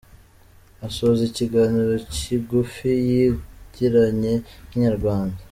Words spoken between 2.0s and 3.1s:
kigufi